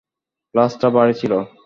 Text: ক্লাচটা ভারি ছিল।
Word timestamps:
ক্লাচটা 0.55 0.87
ভারি 0.95 1.13
ছিল। 1.21 1.33